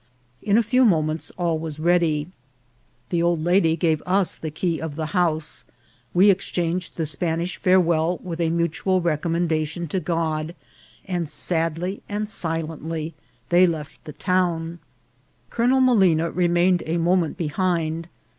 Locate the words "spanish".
7.05-7.55